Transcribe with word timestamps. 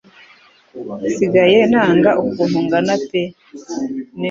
Nsigaye 1.09 1.59
nanga 1.71 2.11
ukuntu 2.23 2.57
ngana 2.65 2.95
pe, 3.07 3.21
n 3.29 3.33